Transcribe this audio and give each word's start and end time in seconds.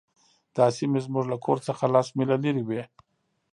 دا 0.55 0.65
سیمې 0.77 0.99
زموږ 1.05 1.25
له 1.31 1.37
کور 1.45 1.57
څخه 1.67 1.83
لس 1.93 2.07
میله 2.17 2.37
لرې 2.43 2.63
وې 2.67 2.83